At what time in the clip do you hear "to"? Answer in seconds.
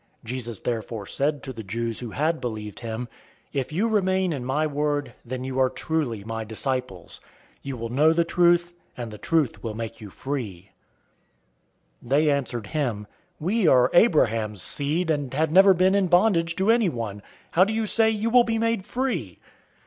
1.43-1.53, 16.55-16.71